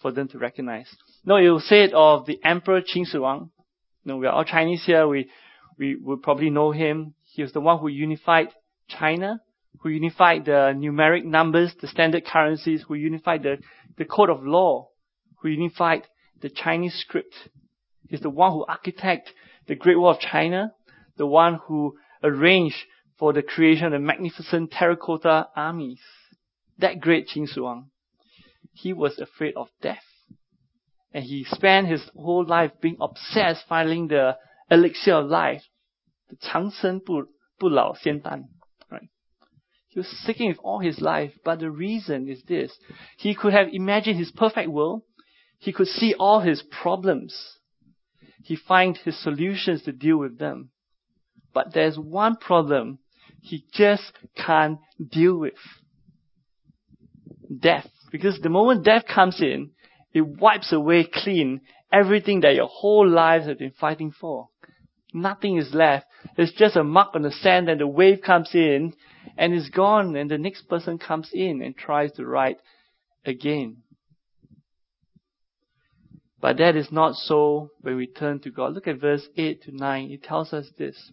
[0.00, 0.88] for them to recognize.
[1.24, 3.50] No, you say it of the Emperor Qin Shi Huang.
[4.04, 5.06] No, we are all Chinese here.
[5.06, 5.28] We
[5.78, 7.14] we would probably know him.
[7.24, 8.48] He was the one who unified
[8.88, 9.40] China
[9.79, 13.57] who unified the numeric numbers, the standard currencies, who unified the,
[13.97, 14.89] the code of law,
[15.37, 16.03] who unified
[16.41, 17.35] the Chinese script.
[18.09, 19.29] He's the one who architected
[19.67, 20.73] the Great Wall of China,
[21.17, 22.77] the one who arranged
[23.17, 26.01] for the creation of the magnificent terracotta armies.
[26.79, 27.89] That great Qin Shi Huang.
[28.73, 30.03] He was afraid of death.
[31.13, 34.35] And he spent his whole life being obsessed finding the
[34.69, 35.61] elixir of life.
[36.29, 37.27] The 长生不
[37.57, 38.49] 不老仙丹.
[39.90, 42.72] He was seeking with all his life, but the reason is this.
[43.18, 45.02] He could have imagined his perfect world.
[45.58, 47.36] He could see all his problems.
[48.44, 50.70] He find his solutions to deal with them.
[51.52, 53.00] But there's one problem
[53.42, 54.78] he just can't
[55.10, 55.54] deal with.
[57.60, 57.88] Death.
[58.12, 59.72] Because the moment death comes in,
[60.12, 64.48] it wipes away clean everything that your whole lives have been fighting for.
[65.12, 66.06] Nothing is left.
[66.36, 68.94] It's just a mark on the sand and the wave comes in
[69.36, 72.58] and it's gone and the next person comes in and tries to write
[73.24, 73.78] again.
[76.40, 78.72] But that is not so when we turn to God.
[78.72, 80.10] Look at verse 8 to 9.
[80.10, 81.12] It tells us this.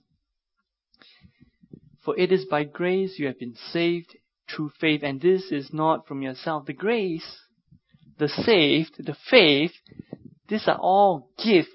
[2.06, 4.16] For it is by grace you have been saved
[4.50, 6.66] through faith, and this is not from yourself.
[6.66, 7.42] The grace,
[8.18, 9.74] the saved, the faith,
[10.48, 11.74] these are all gifts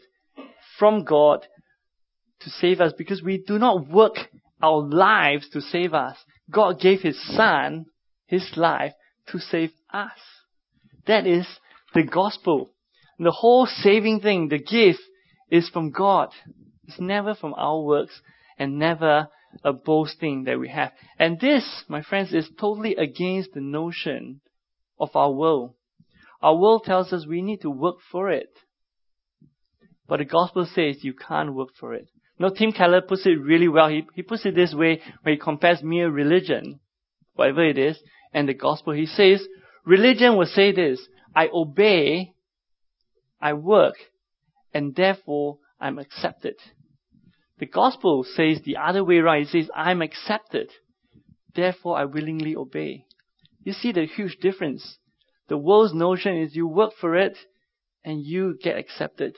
[0.78, 1.46] from God
[2.40, 4.16] to save us because we do not work
[4.62, 6.16] our lives to save us.
[6.52, 7.86] God gave His Son,
[8.26, 8.92] His life,
[9.28, 10.18] to save us.
[11.06, 11.46] That is
[11.94, 12.70] the gospel.
[13.18, 15.00] The whole saving thing, the gift,
[15.50, 16.30] is from God.
[16.86, 18.20] It's never from our works
[18.58, 19.28] and never
[19.64, 20.92] a boasting that we have.
[21.18, 24.40] And this, my friends, is totally against the notion
[24.98, 25.74] of our world.
[26.40, 28.50] Our world tells us we need to work for it.
[30.08, 32.08] But the gospel says you can't work for it.
[32.38, 33.88] No, Tim Keller puts it really well.
[33.88, 36.80] He, he puts it this way when he compares mere religion,
[37.34, 37.98] whatever it is,
[38.32, 38.92] and the gospel.
[38.92, 39.46] He says,
[39.84, 41.00] religion will say this,
[41.34, 42.32] I obey,
[43.40, 43.94] I work,
[44.72, 46.56] and therefore I'm accepted.
[47.58, 49.42] The gospel says the other way around.
[49.42, 50.70] It says, I'm accepted,
[51.54, 53.04] therefore I willingly obey.
[53.62, 54.98] You see the huge difference.
[55.48, 57.36] The world's notion is you work for it
[58.04, 59.36] and you get accepted.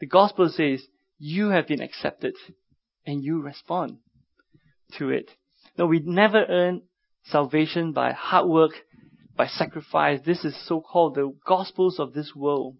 [0.00, 0.86] The gospel says
[1.18, 2.34] you have been accepted
[3.06, 3.98] and you respond
[4.98, 5.30] to it.
[5.78, 6.82] No, we never earn
[7.24, 8.72] salvation by hard work,
[9.36, 10.20] by sacrifice.
[10.24, 12.76] This is so-called the gospels of this world,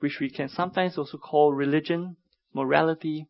[0.00, 2.16] which we can sometimes also call religion,
[2.54, 3.26] morality,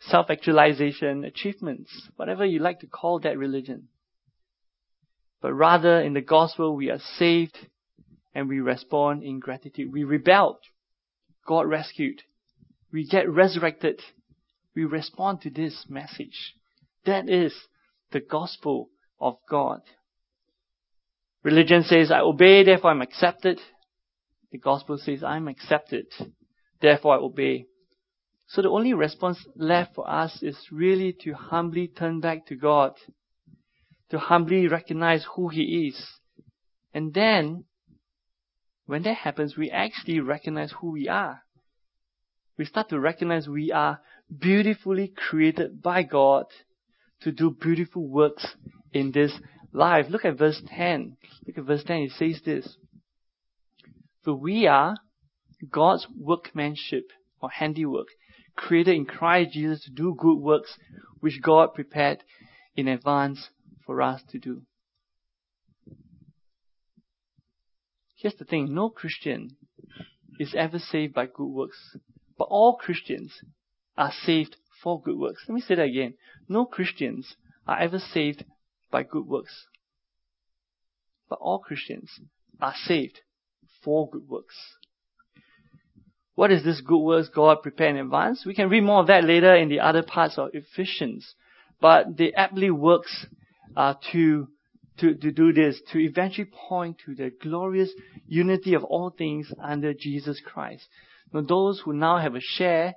[0.00, 3.88] self-actualization, achievements, whatever you like to call that religion.
[5.40, 7.56] But rather in the gospel we are saved
[8.34, 9.92] and we respond in gratitude.
[9.92, 10.58] We rebelled.
[11.46, 12.22] God rescued
[12.92, 14.00] we get resurrected,
[14.74, 16.54] we respond to this message.
[17.04, 17.54] That is
[18.12, 19.80] the gospel of God.
[21.42, 23.60] Religion says, I obey, therefore I'm accepted.
[24.50, 26.06] The gospel says, I'm accepted,
[26.80, 27.66] therefore I obey.
[28.48, 32.94] So the only response left for us is really to humbly turn back to God,
[34.10, 36.02] to humbly recognize who He is.
[36.94, 37.64] And then,
[38.86, 41.42] when that happens, we actually recognize who we are
[42.58, 44.00] we start to recognize we are
[44.36, 46.46] beautifully created by God
[47.20, 48.56] to do beautiful works
[48.92, 49.32] in this
[49.72, 50.06] life.
[50.10, 51.16] Look at verse 10.
[51.46, 51.96] Look at verse 10.
[51.98, 52.76] It says this.
[54.24, 54.96] For we are
[55.70, 58.08] God's workmanship or handiwork,
[58.56, 60.76] created in Christ Jesus to do good works
[61.20, 62.24] which God prepared
[62.76, 63.50] in advance
[63.86, 64.62] for us to do.
[68.16, 69.56] Here's the thing, no Christian
[70.40, 71.96] is ever saved by good works.
[72.38, 73.32] But all Christians
[73.96, 75.44] are saved for good works.
[75.48, 76.14] Let me say that again.
[76.48, 77.34] No Christians
[77.66, 78.44] are ever saved
[78.90, 79.66] by good works.
[81.28, 82.10] But all Christians
[82.60, 83.20] are saved
[83.84, 84.56] for good works.
[86.36, 88.46] What is this good works God prepared in advance?
[88.46, 91.34] We can read more of that later in the other parts of Ephesians.
[91.80, 93.26] But the aptly works
[93.76, 94.46] uh, to,
[94.98, 97.90] to, to do this, to eventually point to the glorious
[98.26, 100.86] unity of all things under Jesus Christ.
[101.32, 102.94] Those who now have a share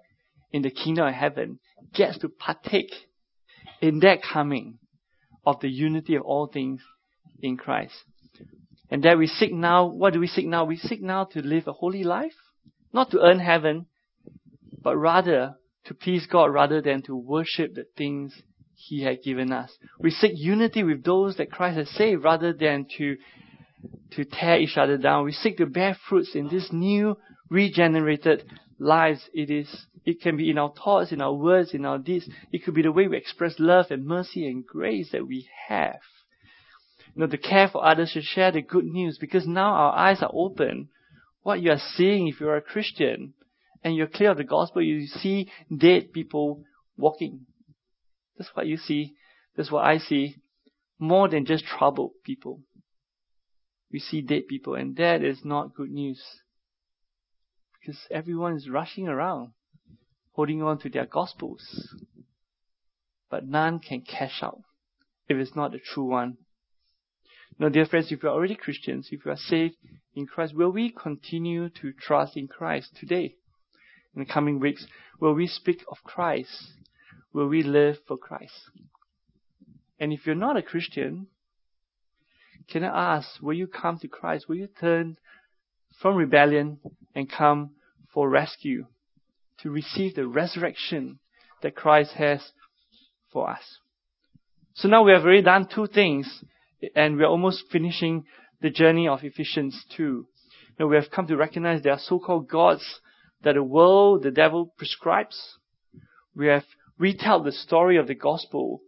[0.51, 1.59] in the kingdom of heaven
[1.93, 2.91] gets to partake
[3.81, 4.79] in that coming
[5.45, 6.81] of the unity of all things
[7.41, 7.93] in Christ.
[8.89, 10.65] And that we seek now, what do we seek now?
[10.65, 12.35] We seek now to live a holy life,
[12.93, 13.87] not to earn heaven,
[14.83, 18.33] but rather to please God rather than to worship the things
[18.75, 19.71] He had given us.
[19.99, 23.15] We seek unity with those that Christ has saved rather than to,
[24.11, 25.25] to tear each other down.
[25.25, 27.17] We seek to bear fruits in this new
[27.51, 28.45] regenerated
[28.79, 29.29] lives.
[29.33, 32.27] It is, it can be in our thoughts, in our words, in our deeds.
[32.51, 35.99] It could be the way we express love and mercy and grace that we have.
[37.13, 40.23] You know, to care for others, to share the good news, because now our eyes
[40.23, 40.89] are open.
[41.43, 43.33] What you are seeing if you're a Christian
[43.83, 46.63] and you're clear of the gospel, you see dead people
[46.97, 47.41] walking.
[48.37, 49.15] That's what you see.
[49.57, 50.37] That's what I see.
[50.97, 52.61] More than just troubled people.
[53.91, 56.21] We see dead people, and that is not good news
[57.81, 59.51] because everyone is rushing around,
[60.33, 61.95] holding on to their gospels.
[63.29, 64.61] But none can cash out
[65.27, 66.37] if it's not the true one.
[67.59, 69.75] Now, dear friends, if you are already Christians, if you are saved
[70.15, 73.35] in Christ, will we continue to trust in Christ today?
[74.15, 74.85] In the coming weeks,
[75.19, 76.73] will we speak of Christ?
[77.33, 78.69] will we live for Christ?
[79.99, 81.27] And if you're not a Christian,
[82.69, 84.47] can I ask, will you come to Christ?
[84.47, 85.17] Will you turn
[86.01, 86.79] from rebellion
[87.15, 87.71] and come
[88.13, 88.85] for rescue
[89.59, 91.19] to receive the resurrection
[91.61, 92.41] that Christ has
[93.31, 93.63] for us?
[94.73, 96.43] So now we have already done two things
[96.95, 98.25] and we're almost finishing
[98.61, 100.25] the journey of Ephesians 2.
[100.79, 102.83] Now we have come to recognize there are so-called gods
[103.43, 105.57] that the world, the devil prescribes.
[106.35, 106.63] We have
[106.97, 108.81] retold the story of the gospel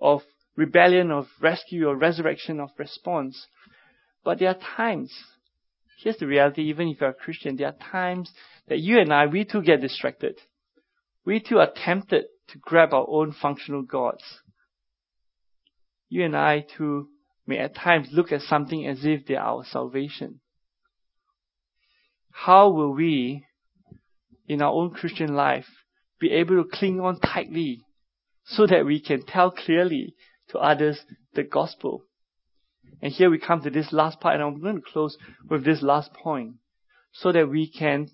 [0.00, 0.22] of
[0.56, 3.46] rebellion, of rescue, or resurrection, of response.
[4.24, 5.12] But there are times,
[5.96, 8.30] here's the reality, even if you're a Christian, there are times
[8.68, 10.38] that you and I, we too get distracted.
[11.24, 14.22] We too are tempted to grab our own functional gods.
[16.08, 17.08] You and I too
[17.46, 20.40] may at times look at something as if they are our salvation.
[22.30, 23.44] How will we,
[24.46, 25.66] in our own Christian life,
[26.20, 27.82] be able to cling on tightly
[28.44, 30.14] so that we can tell clearly
[30.50, 31.00] to others
[31.34, 32.04] the gospel?
[33.02, 35.16] And here we come to this last part, and I'm going to close
[35.48, 36.54] with this last point
[37.12, 38.08] so that we can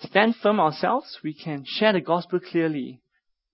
[0.00, 3.00] stand firm ourselves, we can share the gospel clearly.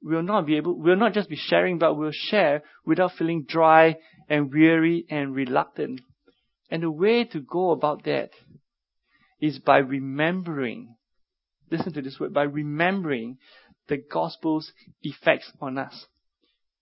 [0.05, 3.13] We will not be able, we will not just be sharing, but we'll share without
[3.13, 3.97] feeling dry
[4.29, 6.01] and weary and reluctant.
[6.71, 8.31] And the way to go about that
[9.41, 10.97] is by remembering,
[11.71, 13.39] listen to this word, by remembering
[13.89, 14.73] the gospel's
[15.03, 16.07] effects on us.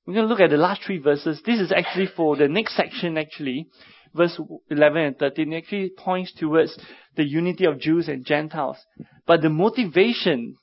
[0.06, 1.40] We're going to look at the last three verses.
[1.44, 3.68] This is actually for the next section actually.
[4.14, 4.40] Verse
[4.70, 6.76] 11 and 13 actually points towards
[7.16, 8.78] the unity of Jews and Gentiles.
[9.26, 10.56] But the motivation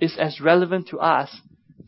[0.00, 1.28] is as relevant to us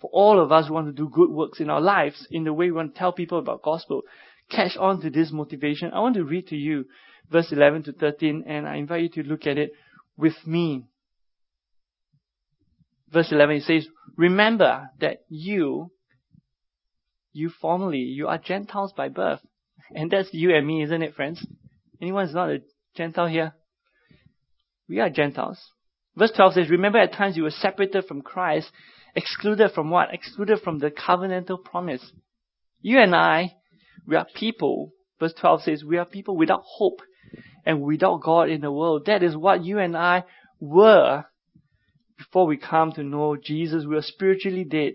[0.01, 2.53] for all of us who want to do good works in our lives in the
[2.53, 4.03] way we want to tell people about gospel.
[4.51, 5.93] Catch on to this motivation.
[5.93, 6.86] I want to read to you
[7.30, 9.72] verse 11 to 13 and I invite you to look at it
[10.16, 10.84] with me.
[13.12, 15.91] Verse 11 it says, Remember that you,
[17.33, 19.41] you formerly, you are Gentiles by birth.
[19.95, 21.45] And that's you and me, isn't it, friends?
[22.01, 22.62] Anyone is not a
[22.97, 23.55] Gentile here?
[24.89, 25.59] We are Gentiles.
[26.16, 28.70] Verse 12 says, Remember at times you were separated from Christ
[29.14, 30.12] Excluded from what?
[30.12, 32.12] Excluded from the covenantal promise.
[32.81, 33.55] You and I,
[34.07, 34.93] we are people.
[35.18, 37.01] Verse 12 says, we are people without hope
[37.66, 39.07] and without God in the world.
[39.07, 40.24] That is what you and I
[40.61, 41.24] were
[42.16, 43.85] before we come to know Jesus.
[43.85, 44.95] We are spiritually dead.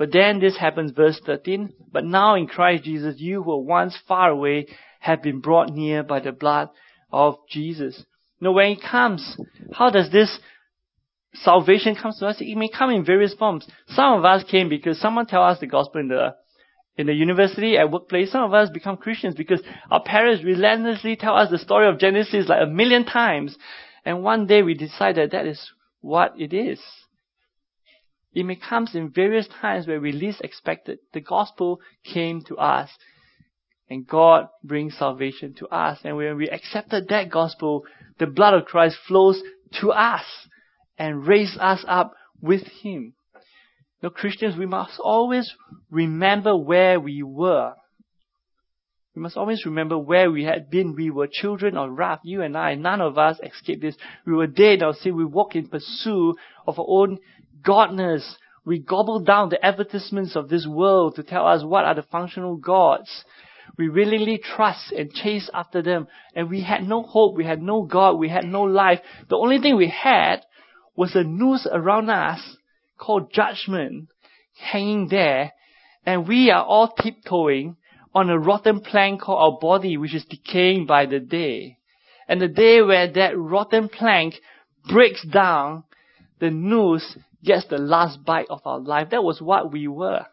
[0.00, 1.74] But then this happens, verse 13.
[1.92, 4.66] But now in Christ Jesus, you who were once far away
[4.98, 6.70] have been brought near by the blood
[7.12, 8.02] of Jesus.
[8.40, 9.36] Now when it comes,
[9.74, 10.38] how does this
[11.34, 13.68] salvation comes to us, it may come in various forms.
[13.88, 16.34] Some of us came because someone tell us the gospel in the
[16.96, 18.32] in the university, at workplace.
[18.32, 22.48] Some of us become Christians because our parents relentlessly tell us the story of Genesis
[22.48, 23.54] like a million times.
[24.06, 26.80] And one day we decide that that is what it is.
[28.32, 31.00] It may come in various times where we least expect it.
[31.12, 32.90] The gospel came to us.
[33.88, 35.98] And God brings salvation to us.
[36.04, 37.84] And when we accepted that gospel,
[38.20, 39.42] the blood of Christ flows
[39.80, 40.22] to us
[40.96, 43.14] and raise us up with Him.
[44.00, 45.52] Now, Christians, we must always
[45.90, 47.74] remember where we were.
[49.16, 50.94] We must always remember where we had been.
[50.94, 52.76] We were children of wrath, you and I.
[52.76, 53.96] None of us escaped this.
[54.24, 55.16] We were dead our sin.
[55.16, 57.18] We walked in pursuit of our own
[57.62, 58.36] godness.
[58.64, 62.56] We gobble down the advertisements of this world to tell us what are the functional
[62.56, 63.24] gods.
[63.78, 66.08] We willingly trust and chase after them.
[66.34, 67.36] And we had no hope.
[67.36, 68.18] We had no God.
[68.18, 69.00] We had no life.
[69.28, 70.42] The only thing we had
[70.96, 72.40] was a noose around us
[72.98, 74.08] called judgment
[74.60, 75.52] hanging there,
[76.04, 77.76] and we are all tiptoeing
[78.14, 81.78] on a rotten plank called our body, which is decaying by the day.
[82.28, 84.34] And the day where that rotten plank
[84.88, 85.84] breaks down,
[86.38, 89.08] the noose gets the last bite of our life.
[89.10, 90.26] That was what we were.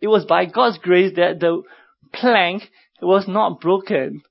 [0.00, 1.62] It was by God's grace that the
[2.12, 2.70] plank
[3.00, 4.22] was not broken.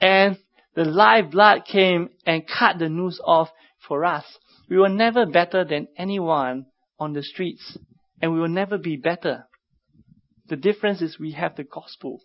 [0.00, 0.38] And
[0.74, 3.50] the live blood came and cut the noose off
[3.86, 4.24] for us.
[4.68, 6.66] We were never better than anyone
[6.98, 7.76] on the streets,
[8.20, 9.46] and we will never be better.
[10.48, 12.20] The difference is we have the gospel.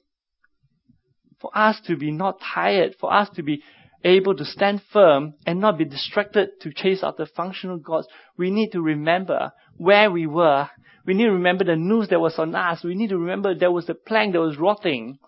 [1.40, 3.64] For us to be not tired, for us to be
[4.04, 8.72] able to stand firm and not be distracted to chase after functional gods, we need
[8.72, 10.70] to remember where we were.
[11.06, 12.84] We need to remember the news that was on us.
[12.84, 15.20] We need to remember there was a plank that was rotting.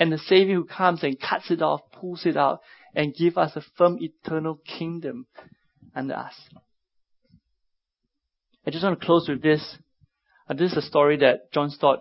[0.00, 2.60] And the Savior who comes and cuts it off, pulls it out,
[2.94, 5.26] and gives us a firm eternal kingdom
[5.94, 6.34] under us.
[8.66, 9.78] I just want to close with this.
[10.48, 12.00] Uh, this is a story that John Stott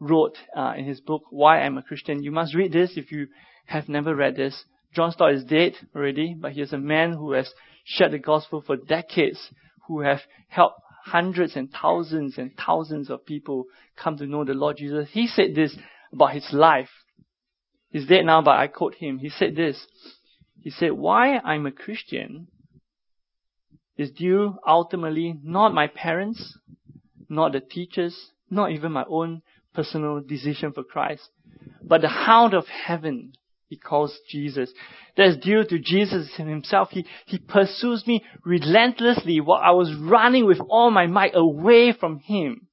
[0.00, 2.22] wrote uh, in his book, Why I'm a Christian.
[2.22, 3.28] You must read this if you
[3.66, 4.64] have never read this.
[4.94, 7.52] John Stott is dead already, but he is a man who has
[7.84, 9.50] shared the gospel for decades,
[9.86, 13.64] who have helped hundreds and thousands and thousands of people
[13.96, 15.08] come to know the Lord Jesus.
[15.12, 15.76] He said this
[16.12, 16.90] about his life.
[17.90, 19.18] He's dead now, but I quote him.
[19.18, 19.86] He said this.
[20.60, 22.48] He said, why I'm a Christian
[23.96, 26.58] is due ultimately not my parents,
[27.28, 29.42] not the teachers, not even my own
[29.74, 31.28] personal decision for Christ,
[31.82, 33.32] but the hound of heaven
[33.68, 34.72] he calls Jesus.
[35.16, 36.88] That is due to Jesus himself.
[36.90, 42.18] He, he pursues me relentlessly while I was running with all my might away from
[42.18, 42.68] him.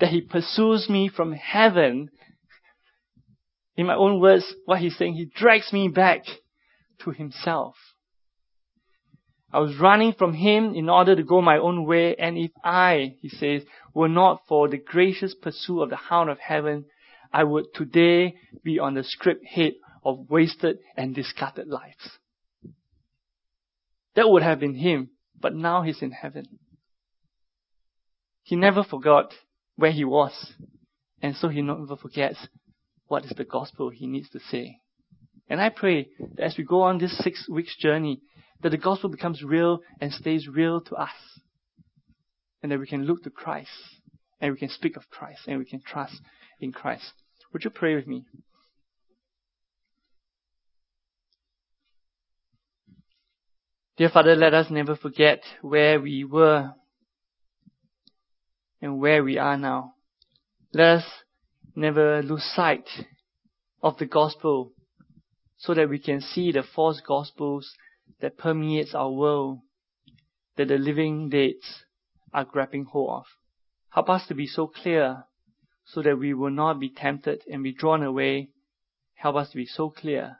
[0.00, 2.10] That he pursues me from heaven.
[3.76, 6.24] In my own words, what he's saying, he drags me back
[7.04, 7.74] to himself.
[9.50, 13.16] I was running from him in order to go my own way, and if I,
[13.20, 13.62] he says,
[13.94, 16.86] were not for the gracious pursuit of the hound of heaven,
[17.32, 19.72] I would today be on the script head
[20.04, 22.18] of wasted and discarded lives.
[24.14, 26.58] That would have been him, but now he's in heaven.
[28.42, 29.32] He never forgot
[29.76, 30.52] where he was,
[31.22, 32.48] and so he never forgets
[33.06, 34.78] what is the gospel he needs to say.
[35.48, 38.20] And I pray that as we go on this six weeks journey,
[38.62, 41.10] that the gospel becomes real and stays real to us.
[42.62, 43.70] And that we can look to Christ
[44.40, 46.20] and we can speak of Christ and we can trust
[46.60, 47.12] in Christ.
[47.52, 48.24] Would you pray with me?
[53.98, 56.72] Dear Father, let us never forget where we were
[58.80, 59.96] and where we are now.
[60.72, 61.04] Let us
[61.76, 62.88] never lose sight
[63.82, 64.72] of the gospel
[65.58, 67.74] so that we can see the false gospels
[68.22, 69.58] that permeates our world
[70.56, 71.84] that the living dates
[72.32, 73.24] are grabbing hold of.
[73.90, 75.24] Help us to be so clear
[75.84, 78.48] so that we will not be tempted and be drawn away.
[79.16, 80.38] Help us to be so clear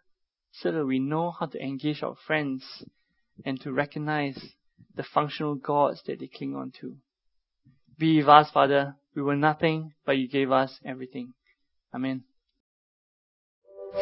[0.52, 2.64] so that we know how to engage our friends
[3.44, 4.38] and to recognize
[4.94, 6.96] the functional gods that they cling on to.
[7.98, 8.96] Be with us, Father.
[9.14, 11.34] We were nothing, but you gave us everything.
[11.94, 12.24] Amen.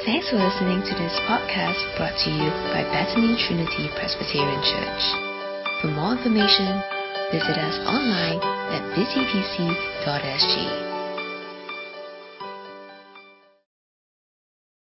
[0.04, 5.02] Thanks for listening to this podcast brought to you by Bethany Trinity Presbyterian Church.
[5.82, 6.80] For more information,
[7.32, 8.38] visit us online
[8.70, 10.89] at busypc.sg.